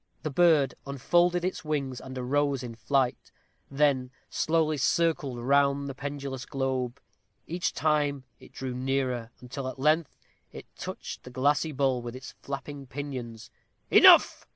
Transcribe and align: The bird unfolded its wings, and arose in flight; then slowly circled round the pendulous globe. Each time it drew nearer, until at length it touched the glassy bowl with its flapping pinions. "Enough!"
The 0.23 0.31
bird 0.31 0.73
unfolded 0.87 1.45
its 1.45 1.63
wings, 1.63 2.01
and 2.01 2.17
arose 2.17 2.63
in 2.63 2.73
flight; 2.73 3.31
then 3.69 4.09
slowly 4.31 4.77
circled 4.77 5.37
round 5.39 5.87
the 5.87 5.93
pendulous 5.93 6.43
globe. 6.47 6.99
Each 7.45 7.71
time 7.71 8.23
it 8.39 8.51
drew 8.51 8.73
nearer, 8.73 9.29
until 9.41 9.67
at 9.67 9.77
length 9.77 10.17
it 10.51 10.65
touched 10.75 11.21
the 11.23 11.29
glassy 11.29 11.71
bowl 11.71 12.01
with 12.01 12.15
its 12.15 12.31
flapping 12.41 12.87
pinions. 12.87 13.51
"Enough!" 13.91 14.47